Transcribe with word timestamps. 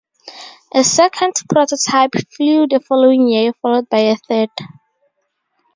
A 0.73 0.83
second 0.83 1.33
prototype 1.47 2.13
flew 2.35 2.65
the 2.65 2.79
following 2.79 3.27
year, 3.27 3.53
followed 3.61 3.87
by 3.87 3.99
a 3.99 4.15
third. 4.15 4.49